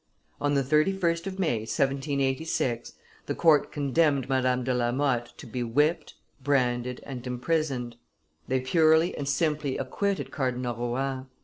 On 0.39 0.55
the 0.55 0.63
31st 0.63 1.27
of 1.27 1.37
May, 1.37 1.59
1786, 1.59 2.93
the 3.27 3.35
court 3.35 3.71
condemned 3.71 4.27
Madame 4.27 4.63
de 4.63 4.73
la 4.73 4.91
Motte 4.91 5.31
to 5.37 5.45
be 5.45 5.61
whipped, 5.61 6.15
branded, 6.43 7.01
and 7.03 7.27
imprisoned; 7.27 7.97
they 8.47 8.61
purely 8.61 9.15
and 9.15 9.29
simply 9.29 9.77
acquitted 9.77 10.31
Cardinal 10.31 10.75
Rohan. 10.75 11.27